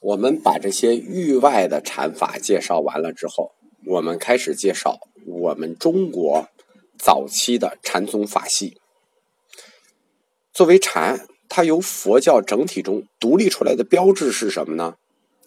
[0.00, 3.52] 我们把这些域外的禅法介绍完了之后，
[3.84, 6.48] 我们开始介绍我们中国
[6.96, 8.76] 早期的禅宗法系。
[10.52, 14.94] 作为禅，它由佛教整体中独立出来的标志是什么呢？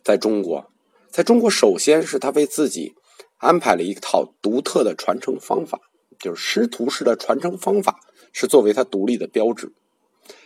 [0.03, 0.69] 在中国，
[1.09, 2.93] 在中国，首先是他为自己
[3.37, 5.79] 安排了一套独特的传承方法，
[6.19, 8.01] 就是师徒式的传承方法，
[8.33, 9.71] 是作为它独立的标志。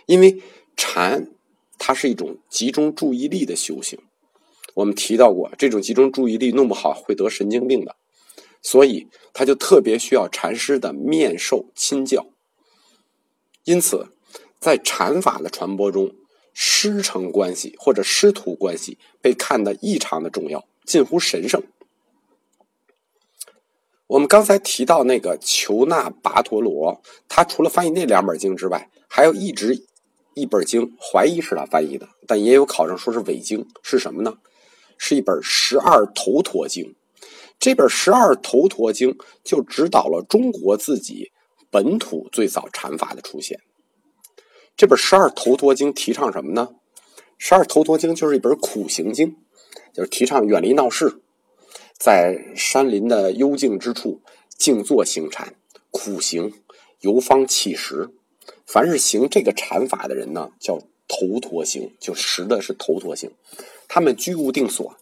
[0.05, 0.43] 因为
[0.77, 1.31] 禅。
[1.87, 3.99] 它是一种集中注意力的修行。
[4.73, 7.95] 我们提到过，这种集中注意力弄不好会得神经病的，
[8.63, 12.25] 所以他就特别需要禅师的面授亲教。
[13.65, 14.07] 因此，
[14.59, 16.11] 在禅法的传播中，
[16.55, 21.61] 师承关系或者师徒关系被看得异常的重要，近乎神圣。
[24.07, 29.85] 我们刚才提到那个求那跋陀罗，他除了翻译那两本经之外，还要一直。
[30.35, 34.37] 一本经，怀疑是他翻译的，但也有考证说是伪经，是什么呢？
[34.97, 36.83] 是一本《十二头陀经》。
[37.57, 39.11] 这本《十二头陀经》
[39.45, 41.31] 就指导了中国自己
[41.71, 43.61] 本土最早禅法的出现。
[44.75, 46.69] 这本《十二头陀经》提倡什么呢？
[47.37, 49.37] 《十二头陀经》就是一本苦行经，
[49.93, 51.21] 就是提倡远离闹市，
[51.97, 54.21] 在山林的幽静之处
[54.57, 55.55] 静坐行禅，
[55.91, 56.53] 苦行，
[56.99, 58.09] 游方乞食。
[58.65, 63.31] 凡是行这个禅法的人呢，叫头陀行，就实的是头陀行。
[63.87, 64.95] 他们居无定所，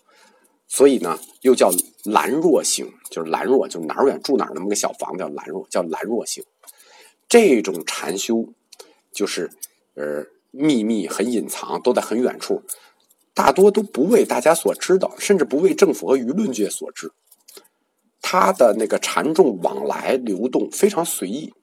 [0.67, 1.71] 所以呢，又叫
[2.03, 6.43] 兰若行，就是兰若，就哪儿远住哪儿那么个小房子叫兰若，叫兰若行。
[7.29, 8.53] 这种禅修
[9.11, 9.49] 就是
[9.95, 12.63] 呃秘密很隐藏，都在很远处，
[13.33, 17.11] 大多都不为大家所知道，甚至不为政府和舆论界所知。
[18.21, 21.53] 他的那个禅众往来流动非常随意。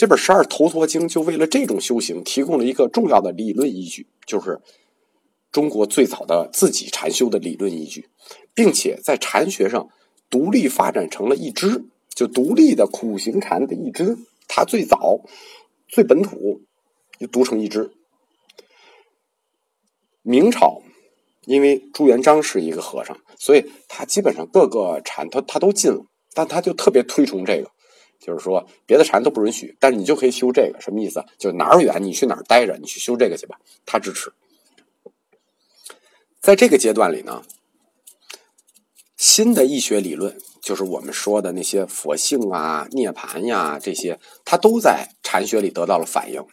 [0.00, 4.58] 这本《十二头陀经》就为了这种修行提供了一个重要的理论依据，就是
[5.52, 8.08] 中国最早的自己禅修的理论依据，
[8.54, 9.90] 并且在禅学上
[10.30, 11.84] 独立发展成了一支，
[12.14, 14.16] 就独立的苦行禅的一支。
[14.48, 15.20] 它最早、
[15.86, 16.62] 最本土，
[17.18, 17.92] 就独成一支。
[20.22, 20.80] 明朝，
[21.44, 27.70] 因为朱元璋是一个和尚，所以他基本上各个禅他他都进了，但他就特别推崇这个。
[28.20, 31.24] 就是说，别的禅都不允许，但是你就可以修这个，什么意思？
[31.38, 33.58] 就哪儿远，你去哪儿待着，你去修这个去吧。
[33.86, 34.30] 他支持。
[36.40, 37.42] 在这个阶段里呢，
[39.16, 46.44] 新的易学理论，就是我们说的那些佛性啊、涅盘呀这些，它都在禅学里得到了反应。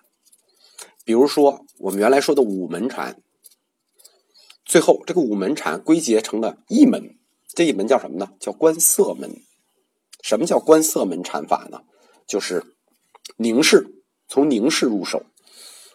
[1.04, 3.22] 比如说，我们原来说的五门禅，
[4.66, 7.18] 最后这个五门禅归结成了一门，
[7.54, 8.32] 这一门叫什么呢？
[8.40, 9.42] 叫观色门。
[10.28, 11.84] 什么叫观色门禅法呢？
[12.28, 12.62] 就是
[13.38, 13.88] 凝视，
[14.28, 15.24] 从凝视入手。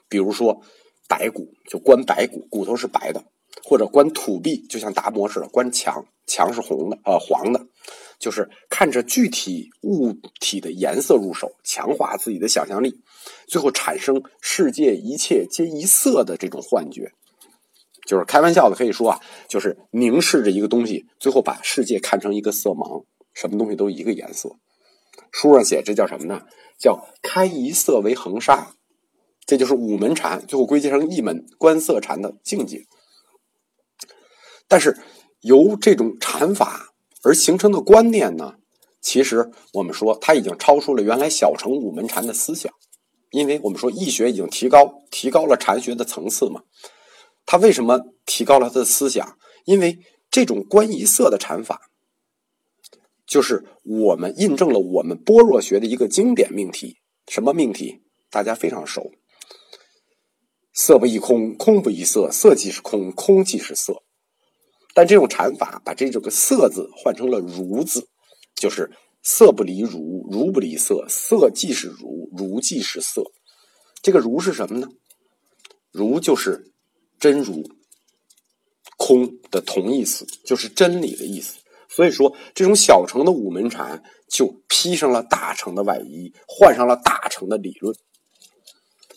[0.08, 0.62] 比如说
[1.06, 3.20] 白骨，就观白骨，骨头是白的；
[3.62, 7.66] 或者观土壁，就像达摩似的，观墙，墙是红的，呃，黄的。
[8.18, 13.02] 就是看着具体物体的颜色入手，强化自己的想象力，
[13.46, 17.12] 最后产生世界一切皆一色的这种幻觉。
[18.06, 23.04] 就是开玩笑的可以说啊，就是凝视着一个东西，最后把世界看成一个色盲。
[23.34, 24.56] 什么东西都一个颜色，
[25.30, 26.42] 书上写这叫什么呢？
[26.78, 28.74] 叫开一色为恒沙，
[29.46, 32.84] 这就是五门禅，最后归结成一门观色禅的境界。
[34.66, 34.98] 但是
[35.42, 36.92] 由这种禅法
[37.22, 38.54] 而形成的观念呢，
[39.00, 42.72] 其实我们说它已经超出了原来小乘五门禅的思想，
[43.30, 46.62] 因为我们说易学已经提高，提高了禅学的层次嘛。
[47.46, 49.38] 它为什么提高了他的思想？
[49.64, 50.00] 因为
[50.30, 51.91] 这种观一色的禅法。
[53.32, 56.98] 就是我们印证了我们般若学的一个经典命题，
[57.28, 58.02] 什么命题？
[58.28, 59.10] 大家非常熟。
[60.74, 64.02] 色不异空，空不异色，色即是空，空即是色。
[64.92, 68.06] 但这种禅法把这种个“色”字换成了“如”字，
[68.54, 68.90] 就是
[69.22, 73.22] 色不离如，如不离色，色即是如，如即是色。
[74.02, 74.88] 这个“如”是什么呢
[75.90, 76.70] ？“如”就是
[77.18, 77.62] 真如，
[78.98, 81.61] 空的同义词，就是真理的意思。
[81.94, 87.94] 所以说，这种小乘的五门禅就披上了大乘的外衣，换上了大乘的理论。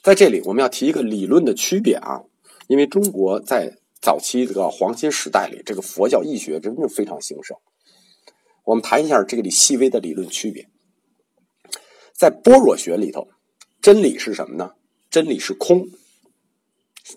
[0.04, 2.24] 在这里，我们要提一个理论的区别啊，
[2.68, 7.58] 因为中国在早期这个黄金时代里，这个佛教义学真正非常兴盛。
[8.66, 10.68] 我们谈一下这个里细微的理论区别。
[12.14, 13.30] 在般若学里头，
[13.82, 14.74] 真理是什么呢？
[15.10, 15.88] 真理是空。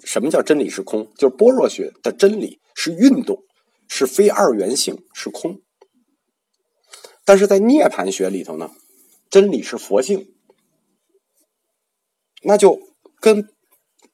[0.05, 1.13] 什么叫真理是空？
[1.17, 3.43] 就是般若学的真理是运动。
[3.89, 5.61] 是非二元性，是空。
[7.25, 8.71] 但是在涅盘学里头呢，
[9.29, 10.33] 真理是佛性，
[12.43, 12.81] 那就
[13.21, 13.49] 跟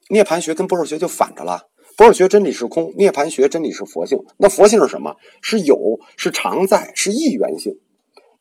[0.09, 1.69] 涅盘学跟般若学就反着了。
[1.97, 4.19] 般若学真理是空，涅盘学真理是佛性。
[4.37, 5.15] 那佛性是什么？
[5.41, 7.79] 是有，是常在，是一元性。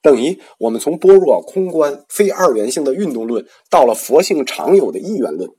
[0.02, 5.50] 等于我们从般若空观非二元性的运动论，到了佛性常有的一元论。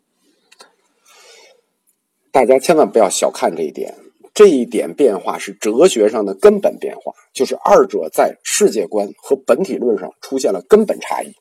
[2.31, 3.95] 大家千万不要小看这一点，
[4.35, 11.33] 这一点变化是哲学上的根本变化，就是二者在世界观和本体论上出现了根本差异。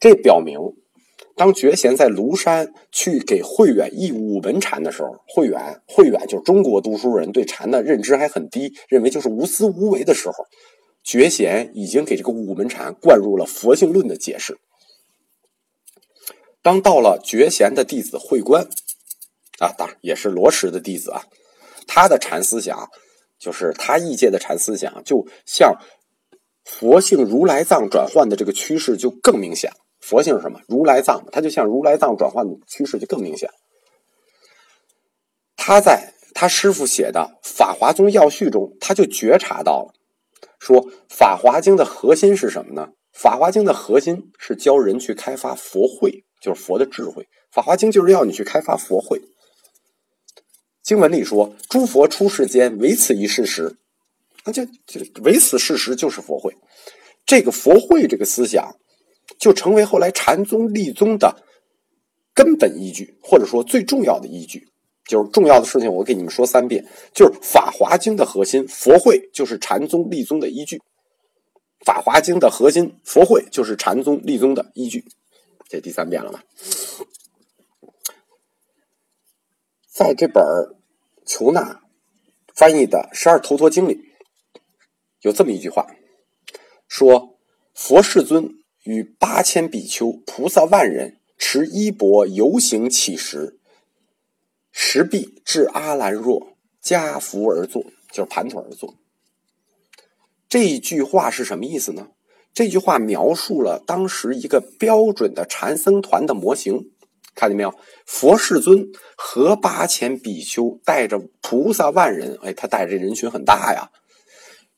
[0.00, 0.58] 这表明，
[1.36, 10.34] 当觉贤在庐山去给慧远译五门禅的时候，慧远慧远就是中国读书人对禅的认知还很低，认为就是无私无为的时候。
[11.04, 14.58] 觉贤已经给这个五门禅灌入了佛性论的解释。
[16.62, 18.64] 当到了觉贤的弟子慧观，
[19.60, 21.22] 啊，当然也是罗什的弟子啊，
[21.86, 22.88] 他的禅思想
[23.38, 25.76] 就是他异界的禅思想，就像
[26.64, 29.70] 佛性如来藏转换的这个趋势就更明显。
[30.00, 30.60] 佛性是什么？
[30.68, 33.48] 如来藏，他就像如来藏转换的趋势就更明显。
[35.56, 39.92] 他在他师傅写的《法华宗要序》中，他就觉察到了。
[40.58, 42.88] 说《法华经》的核心是什么呢？
[43.18, 47.22] 《法华经》的核心是教人去开发佛慧，就是佛的智慧。
[47.50, 49.20] 《法华经》就是要你去开发佛慧。
[50.86, 53.74] 经文里说：“诸佛出世间，唯此一事实。”
[54.46, 56.56] 那就就唯此事实就是佛会。
[57.26, 58.76] 这个佛会这个思想，
[59.36, 61.42] 就成为后来禅宗立宗的
[62.32, 64.68] 根本依据，或者说最重要的依据。
[65.08, 66.86] 就是重要的事情，我给你们说三遍。
[67.12, 70.76] 就是《法华经》的核心，佛会就是禅宗立宗的依据。
[71.84, 75.04] 《法华经》的核心，佛会就是禅宗立宗的依据。
[75.68, 76.44] 这第三遍了吧？
[79.96, 80.44] 在这本
[81.24, 81.80] 求那
[82.54, 83.98] 翻译的《十二头陀经》里，
[85.22, 85.86] 有这么一句话，
[86.86, 87.38] 说
[87.72, 93.58] ：“佛世尊与八千比丘、菩萨万人持衣钵游行乞食。”
[94.70, 97.82] 石壁至阿兰若，加伏而坐，
[98.12, 98.96] 就是盘腿而坐。
[100.46, 102.08] 这一句话是什么意思呢？
[102.52, 106.90] 这句话描述了当时一个标准的禅僧团的模型，
[107.36, 107.72] 看见没有？
[108.06, 108.84] 佛世尊
[109.16, 113.90] 和八千比丘带着菩萨万人，哎，他带着这人群很大呀，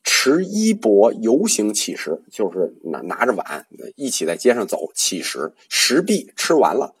[0.03, 3.65] 持衣钵游行乞食，就是拿拿着碗
[3.95, 6.93] 一起在街上走乞食，食毕吃完了。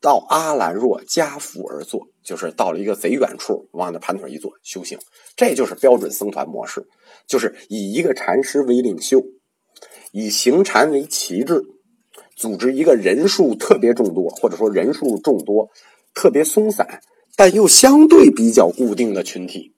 [0.00, 4.96] 到阿兰若加福而坐，就是到了一个贼远处，往那盘腿一坐修行，
[5.34, 6.86] 这就是标准僧团模式，
[7.26, 9.20] 就是以一个禅师为领袖，
[10.12, 11.64] 以行禅为旗帜，
[12.38, 15.68] 组织一个人数特别众多，或者说人数众多、
[16.14, 17.00] 特别松散，
[17.34, 19.74] 但又相对比较固定的群体。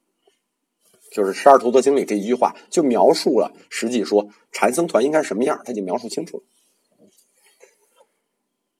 [1.10, 6.42] 就是《十二图陀经》里这一句话，就描述了实际说禅僧团应该是什么样，他就描述清楚了。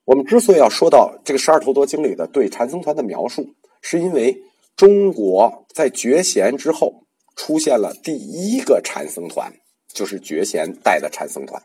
[0.04, 4.42] 我们之所以要说到这个《十二头陀经》里的对禅僧团的描述，是因为
[4.76, 9.54] 中国在觉贤之后出现了第一个禅僧团，
[9.88, 11.62] 就是觉贤带的禅僧团。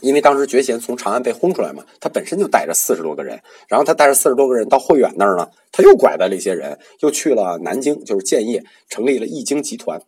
[0.00, 10.02] 因为当时觉贤从长安被轰出来嘛，他本身就带着四十多个人，然后他带着四十多个人到慧远那儿呢，他又拐带了一些人，又去了南京，就是建业，成立了易经集团。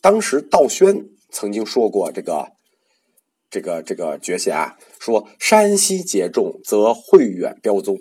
[0.00, 2.52] 当时道宣曾经说过这个。
[3.50, 7.96] 这个这个觉贤啊，说山西节众，则慧远标宗，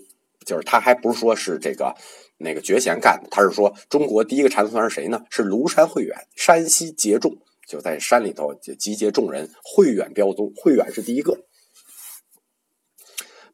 [0.45, 1.95] 就是他还不是说是这个
[2.37, 5.21] 那个觉贤干的，他是说中国第一个禅宗是谁呢？
[5.29, 11.37] 是庐山慧远，山西节众，就在山里头就集结众人，慧远标宗，慧远是第一个。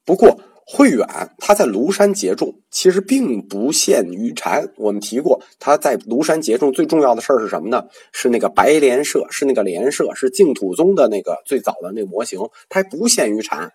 [0.06, 0.40] 不过。
[0.66, 1.06] 慧远
[1.40, 4.72] 他在庐山结众，其实并不限于禅。
[4.78, 7.90] 我们提过，他在庐山结众最重要的事儿是什么呢？
[8.14, 12.40] 是那个白莲社，是那个莲社，是净土宗的那个最早的那个模型。
[12.70, 13.74] 它还不限于禅，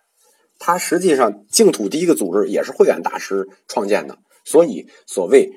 [0.57, 4.17] 它实际上净土第一个组织也是慧远大师创建的。
[4.43, 5.51] 所以所谓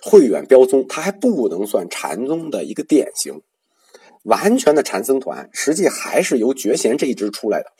[0.00, 3.42] 慧远标宗，它还不能算禅宗的一个典型。
[4.26, 7.72] 完全的禅僧团，实际还是由觉贤这一支出来的，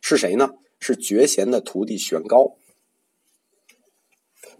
[0.00, 0.50] 是谁呢？
[0.80, 2.56] 是觉贤的徒弟玄高，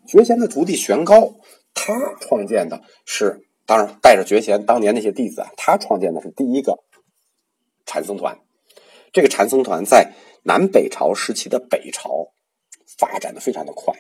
[0.05, 1.37] 觉贤的徒弟玄高，
[1.75, 6.83] 他创建的是，当然带着觉贤当年那些弟子啊，他创建的是第一个
[7.87, 8.41] 禅僧团。
[9.13, 12.33] 这个禅僧团在南北朝时期的北朝
[12.99, 13.95] 发展的非常的快。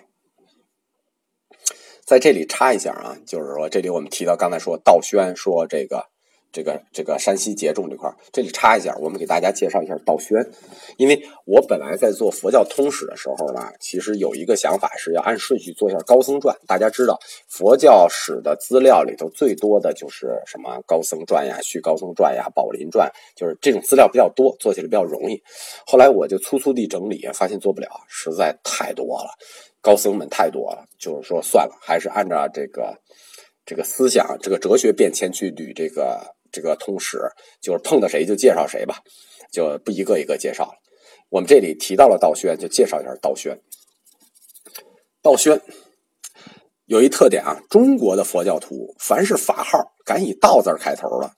[2.05, 6.09] 在这里插一下啊，就是说这里我们提到刚才说道宣说这个
[6.51, 10.35] 这个这个山西节重这块这里插一下，我们给大家介绍一下道宣。
[10.97, 16.57] 因为我本来在做佛教通史的时候呢，其实有一个想法是要按顺序做一下高僧传。
[16.67, 25.41] 大家知道，佛教史的资料里头最多的就是什么高僧传呀、续高僧传呀、宝林传，就是这种资料比较多，做起来比较容易。
[25.87, 29.31] 后来我就粗粗地整理，发现做不了，实在太多了，
[29.83, 32.99] 高僧们太多了，就是说算了，还是按照这个
[33.67, 36.38] 这个思想、这个哲学变迁去捋这个。
[36.59, 37.21] 这个通史
[37.61, 38.97] 就是碰到谁就介绍谁吧，
[39.53, 40.73] 就不一个一个介绍了。
[41.29, 43.61] 我们这里提到了道宣，就介绍一下道宣。
[45.23, 45.63] 道宣
[46.85, 51.31] 有一特点啊，中国的佛教徒凡是法号敢以道字开头的，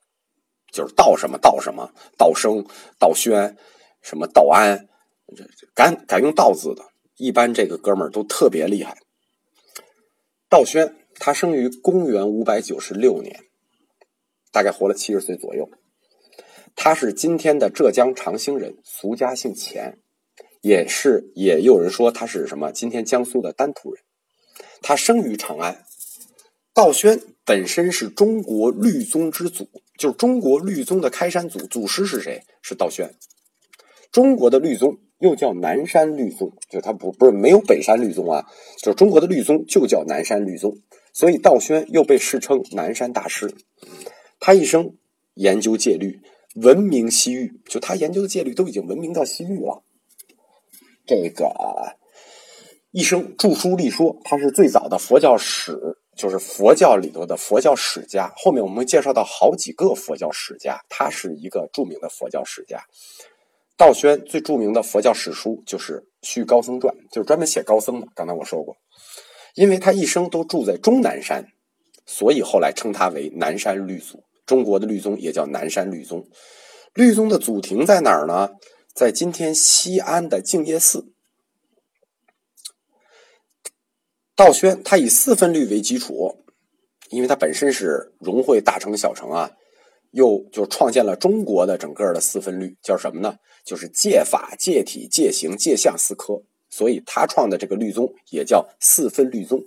[0.72, 2.64] 就是道什么道什么，道生、
[2.98, 3.58] 道宣、
[4.00, 4.88] 什么道安，
[5.74, 6.82] 敢敢用道字的，
[7.18, 8.96] 一般这个哥们儿都特别厉害。
[10.48, 13.49] 道宣他生于公元五百九十六年。
[14.52, 15.68] 大概活了七十岁左右，
[16.76, 19.98] 他是今天的浙江长兴人，俗家姓钱，
[20.60, 22.72] 也是也有人说他是什么？
[22.72, 24.02] 今天江苏的丹徒人。
[24.82, 25.84] 他生于长安。
[26.72, 32.42] 道宣本身是中国律宗之祖，就是中国律宗的开山祖，祖师是谁？
[32.62, 33.12] 是道宣。
[34.12, 38.46] 中国的律宗又叫南山律宗，就他不不是没有北山律宗啊，
[38.82, 40.78] 就是中国的律宗就叫南山律宗，
[41.12, 43.52] 所以道宣又被世称南山大师。
[44.40, 44.96] 他一生
[45.34, 46.20] 研究戒律，
[46.56, 47.60] 闻名西域。
[47.66, 49.84] 就他研究的戒律都已经闻名到西域了。
[51.06, 51.52] 这个
[52.90, 55.78] 一生著书立说，他是最早的佛教史，
[56.16, 58.32] 就是佛教里头的佛教史家。
[58.36, 62.82] 后面我们会介绍到好几个佛教史家，他是一个著名的佛教史家。
[63.76, 68.08] 道宣最著名的佛教史书就是《续高僧传》，就是专门写高僧的。
[68.14, 68.76] 刚才我说过，
[69.54, 71.46] 因为他一生都住在终南山，
[72.06, 74.22] 所以后来称他为南山律祖。
[74.50, 76.28] 中国的律宗也叫南山律宗，
[76.92, 78.50] 律宗的祖庭在哪儿呢？
[78.92, 81.12] 在今天西安的静业寺。
[84.34, 86.42] 道宣他以四分律为基础，
[87.10, 89.52] 因为他本身是融汇大乘小乘啊，
[90.10, 93.36] 又就创建了中国的整个的四分律，叫什么呢？
[93.64, 99.62] 就是戒法、戒体、戒行、戒相四科，所以他创的这个律宗也叫四分律宗。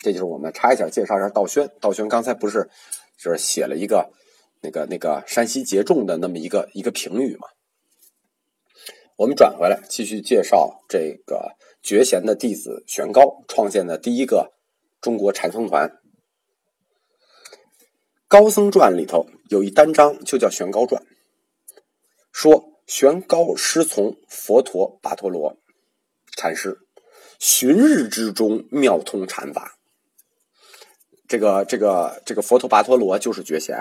[0.00, 1.70] 这就是我们插一下介绍一下道宣。
[1.80, 2.68] 道宣刚才不是。
[3.22, 4.10] 就是写了一个
[4.62, 7.46] 那个那个山西节重的那么一个一个评语嘛。
[9.16, 11.52] 我们转回来继续介绍这个
[11.82, 14.52] 觉贤的弟子玄高创建的第一个
[15.00, 15.92] 中国禅僧团。
[18.26, 21.04] 高僧传里头有一单章就叫玄高传，
[22.32, 25.58] 说玄高师从佛陀跋陀罗
[26.36, 26.78] 禅师，
[27.38, 29.76] 旬日之中妙通禅法。
[31.32, 33.74] 这个这个这个佛陀跋陀罗就是觉贤，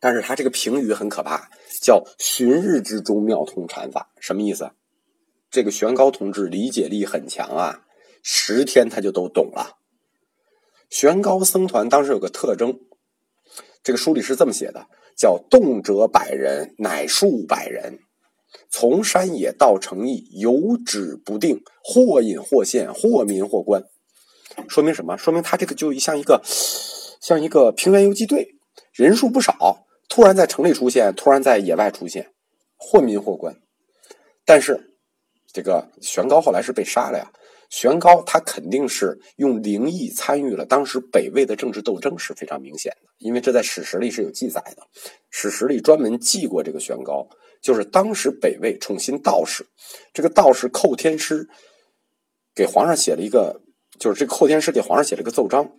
[0.00, 1.48] 但是他这个评语很可怕，
[1.80, 4.72] 叫旬日之中妙通禅法，什么意思？
[5.52, 7.82] 这个玄高同志理解力很强啊，
[8.24, 9.78] 十天他就都懂了。
[10.88, 12.80] 玄高僧团当时有个特征，
[13.84, 18.00] 这个书里是这么写的，叫动辄百人，乃数百人，
[18.68, 23.84] 从山野到城邑，有止不定，或隐或现，或民或官。
[24.68, 25.16] 说明什么？
[25.16, 28.56] 说明他这个就像一个像一个平原游击队，
[28.92, 32.32] 人数不少，突然在城里出现，突然在野外出现，
[32.76, 33.56] 或民或官。
[34.44, 34.96] 但是
[35.52, 37.30] 这个玄高后来是被杀了呀。
[37.68, 44.82] 玄高他肯定是用灵异参与了当时北魏的政治斗争，是非常明显的，因为这在史实里是有记载的。
[45.30, 47.28] 史实里专门记过这个玄高，
[47.62, 49.64] 就是当时北魏宠信道士，
[50.12, 51.48] 这个道士寇天师
[52.54, 53.60] 给皇上写了一个。
[54.00, 55.72] 就是这个后天师给皇上写了个奏章，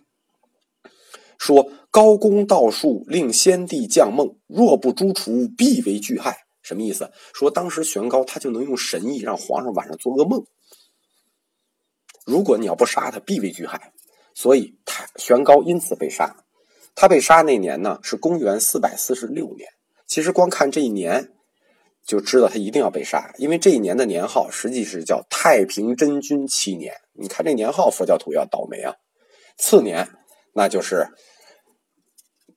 [1.36, 6.46] 说高公道术令先帝降梦，若不诛除，必为巨害。
[6.62, 7.10] 什么意思？
[7.34, 10.46] 说当时玄高他就能用神意让皇上晚上做噩梦，
[12.24, 13.92] 如果你要不杀他，必为巨害。
[14.34, 16.36] 所以他玄高因此被杀。
[16.94, 19.68] 他被杀那年呢是公元四百四十六年。
[20.06, 21.34] 其实光看这一年。
[22.06, 26.94] 就知道他一定要被杀，因为这一年的年号实际是叫太平真君七年。
[27.12, 28.94] 你看这年号，佛教徒要倒霉啊！
[29.56, 30.08] 次年，
[30.52, 31.06] 那就是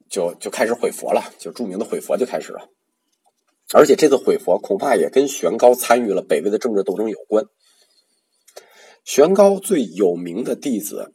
[0.09, 2.69] 就就开始毁佛了，就著名的毁佛就开始了。
[3.73, 7.45] 而且这次毁佛恐怕也跟玄高参与了北魏的政治斗争有关。
[9.03, 11.13] 玄高最有名的弟子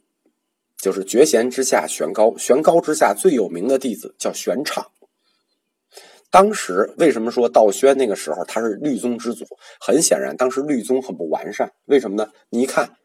[0.77, 4.91] 就是觉贤之下玄高，玄高之下最有名的弟子叫玄畅。
[6.31, 9.45] 当时为什么说道宣那个时候他是律宗之祖？
[9.81, 11.71] 很显然，当时律宗很不完善。
[11.85, 12.31] 为什么呢？
[12.49, 12.95] 你一看，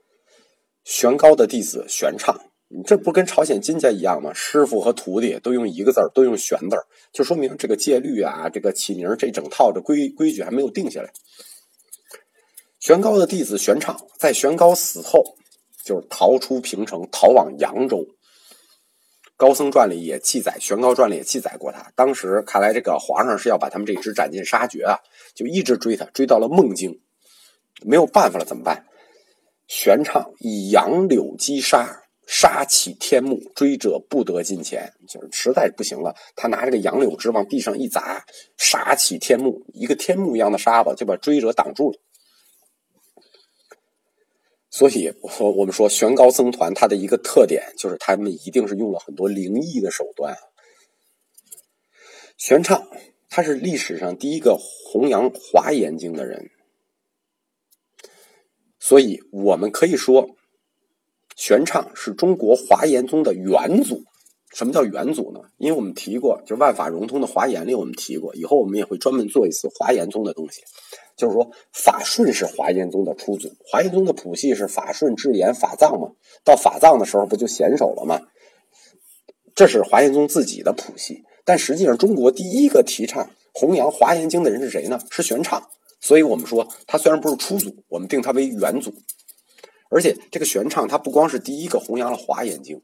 [0.85, 4.33] 玄高的弟子玄畅，你这不跟朝鲜金家一样吗？
[4.33, 11.11] 师傅和徒弟都用一个字儿，都用“玄”字儿，就说明这个戒律啊，这个起名这整套的规规矩还没有定下来。
[12.79, 15.37] 玄高的弟子玄畅，在玄高死后，
[15.85, 18.07] 就是逃出平城，逃往扬州。
[19.37, 21.93] 高僧传里也记载，玄高传里也记载过他。
[21.95, 24.99] 当时看来，这个皇上是要把他们这支斩尽杀绝啊，
[25.35, 27.01] 就一直追他，追到了孟津，
[27.83, 28.87] 没有办法了，怎么办？
[29.69, 38.25] 玄畅以杨柳击杀，杀起天幕，追者不得近前，就是实在不行了，他拿这个杨柳枝往地上一砸，
[38.57, 41.99] 杀起天幕，一个天幕一样的沙子就把追者挡住了。
[44.77, 50.37] 所以，我我们说玄高僧团，它的一个特点就是他们一定是用了很多灵异的手段。
[52.37, 52.87] 玄畅
[53.31, 56.51] 他是历史上第一个弘扬华严经的人，
[58.79, 60.37] 所以我们可以说，
[61.35, 64.05] 玄畅是中国华严宗的元祖。
[64.55, 65.41] 什么叫元祖呢？
[65.59, 70.63] 因为我们提过，就万法融通的华严里，我们提过，以后我们也会专门做一次华严宗的东西。
[71.17, 76.11] 就是说，法顺是华严宗的初祖，华严宗的谱系是法顺、智严、法藏嘛？
[76.45, 78.21] 到法藏的时候，不就显手了吗？
[79.55, 85.01] 这是华严宗自己的谱系，但实际上，中国第一个提倡弘扬华严经的人是谁呢？
[85.11, 85.71] 是玄畅。
[86.01, 88.95] 所以我们说，他虽然不是初祖，我们定他为元祖。
[89.89, 92.83] 而且，这个玄畅他不光是第一个弘扬了华严经，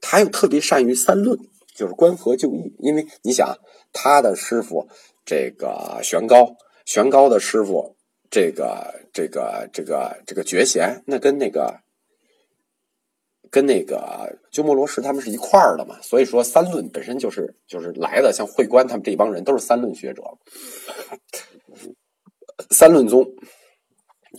[0.00, 1.38] 他又特别善于三论，
[1.74, 2.74] 就是观合就义。
[2.78, 3.58] 因为你想，
[3.92, 4.88] 他的师傅
[5.24, 6.56] 这个玄高。
[6.84, 7.96] 玄高的师傅，
[8.30, 11.80] 这个这个这个这个觉贤，那跟那个
[13.50, 20.22] 跟那个鸠摩罗什他们是一块儿的嘛，所以说三论本身就是就是来的，像慧观他们这帮人都是三论学者。
[22.70, 23.26] 三论宗，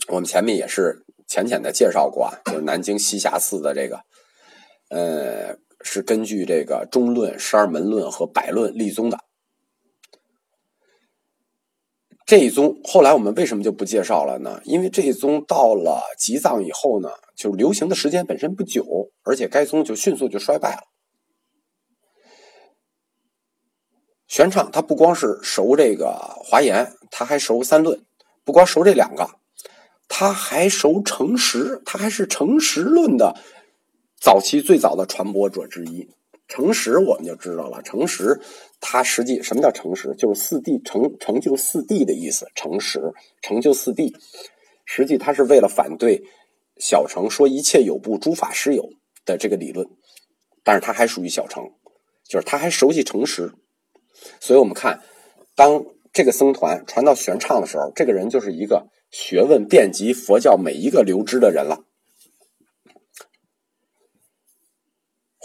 [0.08, 4.00] 我们前面也是浅浅的介绍过啊，就是南京栖霞寺的这个，
[4.88, 9.18] 呃，是根据这个中论、十二门论和百论立宗的。
[12.26, 14.60] 这一宗后来我们为什么就不介绍了呢？
[14.64, 18.84] 因为这一宗到了吉藏以后呢，就流行的时间本身不久，
[19.22, 20.82] 而且该宗就迅速就衰败了。
[24.26, 28.04] 玄奘他不光是熟这个华严，他还熟三论，
[28.44, 29.26] 不光熟这两个，
[30.06, 33.40] 他还熟诚实，他还是诚实论的
[34.20, 36.08] 早期最早的传播者之一。
[36.48, 38.40] 诚实我们就知道了，诚实
[38.80, 40.14] 它实际什么叫诚实？
[40.16, 42.46] 就是四谛成成就四谛的意思。
[42.54, 44.14] 诚实成就四谛，
[44.86, 46.24] 实际他是为了反对
[46.78, 48.88] 小乘说一切有部诸法实有
[49.26, 49.86] 的这个理论，
[50.64, 51.62] 但是他还属于小乘，
[52.26, 53.52] 就是他还熟悉诚实。
[54.40, 55.02] 所以我们看，
[55.54, 61.84] 当这个僧团传到玄奘的时候，这个人就是一个学问遍及佛教每一个流支的人了。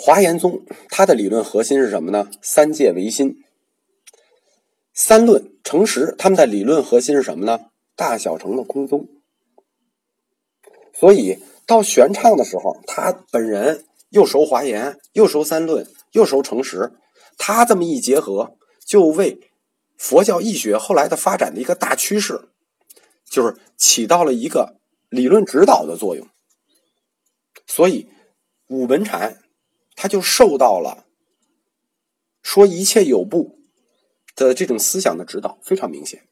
[0.05, 2.29] 华严宗它的理论核心是什么呢？
[2.41, 3.41] 三界唯心，
[4.93, 6.13] 三论诚实。
[6.17, 7.67] 他们的理论核心是什么呢？
[7.95, 9.07] 大小乘的空宗。
[10.93, 16.91] 所以到玄奘的时候，他本人又熟华严，又熟三论，又熟诚实。
[17.37, 19.39] 他这么一结合，就为
[19.97, 22.49] 佛教义学后来的发展的一个大趋势，
[23.23, 24.75] 就是起到了一个
[25.07, 26.27] 理论指导的作用。
[27.65, 28.09] 所以
[28.67, 29.39] 五门禅。
[29.95, 31.05] 他就受到了
[32.41, 33.59] 说一切有不
[34.35, 36.27] 的这种思想的指导，非常明显。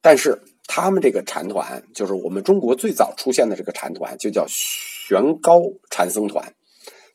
[0.00, 6.54] 但是他们这个禅团，就是我们中国最早出现的这个禅团，就叫玄高禅僧团。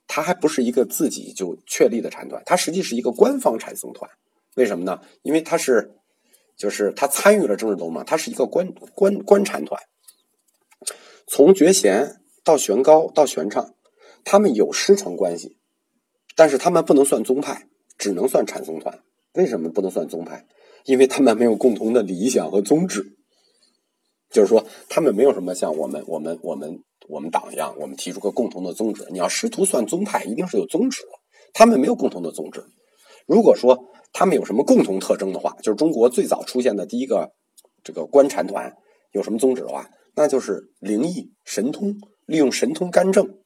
[0.06, 4.12] 它还不是一个自己就确立的禅团，它实际是一个官方禅僧团。
[4.56, 5.00] 为什么呢？
[5.22, 5.96] 因为它是，
[6.58, 9.82] 就是他参与了政治斗争，它是一个官官官禅团。
[11.26, 13.74] 从觉贤到玄高到玄奘。
[14.23, 15.57] 他们有师承关系，
[16.36, 19.03] 但是他们不能算宗派，只能算禅僧团。
[19.33, 20.45] 为什么不能算宗派？
[20.86, 23.17] 因为他们没有共同的理想和宗旨。
[24.29, 29.05] 就是说，他们没有什么像我们、我们、我们、我们党一样，我们提出个共同的宗旨。
[29.12, 31.09] 你要师徒算宗派，一定是有宗旨的。
[31.53, 32.63] 他们没有共同的宗旨。
[33.27, 37.31] 如果说他们有什么共同特征的话，就是中国最早出现的第一个
[37.83, 38.75] 这个观禅团
[39.12, 43.38] 有什么宗旨的话，那就是灵异、神通，利用神通干政。